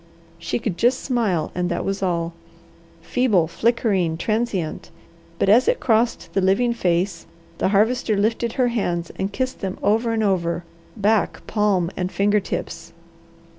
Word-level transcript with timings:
She 0.39 0.57
could 0.57 0.79
just 0.79 1.03
smile, 1.03 1.51
and 1.53 1.69
that 1.69 1.85
was 1.85 2.01
all. 2.01 2.33
Feeble, 3.03 3.45
flickering, 3.47 4.17
transient, 4.17 4.89
but 5.37 5.47
as 5.47 5.67
it 5.67 5.79
crossed 5.79 6.33
the 6.33 6.41
living 6.41 6.73
face 6.73 7.27
the 7.59 7.67
Harvester 7.67 8.17
lifted 8.17 8.53
her 8.53 8.69
hands 8.69 9.11
and 9.19 9.31
kissed 9.31 9.59
them 9.59 9.77
over 9.83 10.11
and 10.11 10.23
over, 10.23 10.63
back, 10.97 11.45
palm, 11.45 11.91
and 11.95 12.11
finger 12.11 12.39
tips. 12.39 12.93